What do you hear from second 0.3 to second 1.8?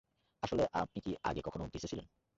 আসলে, আপনি কি আগে কখনো